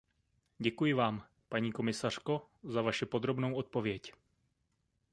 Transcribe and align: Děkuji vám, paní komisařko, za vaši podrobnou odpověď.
Děkuji 0.59 0.93
vám, 0.93 1.23
paní 1.49 1.71
komisařko, 1.71 2.47
za 2.63 2.81
vaši 2.81 3.05
podrobnou 3.05 3.55
odpověď. 3.55 4.13